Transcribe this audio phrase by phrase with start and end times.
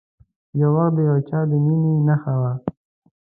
[0.59, 2.57] یو وخت د یو چا د میینې نښه وم